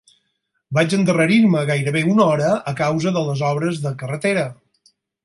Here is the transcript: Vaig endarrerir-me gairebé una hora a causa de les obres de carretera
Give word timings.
Vaig 0.77 0.93
endarrerir-me 0.97 1.61
gairebé 1.69 2.03
una 2.13 2.25
hora 2.37 2.47
a 2.71 2.73
causa 2.79 3.13
de 3.19 3.23
les 3.31 3.45
obres 3.51 3.83
de 3.85 3.93
carretera 4.01 4.49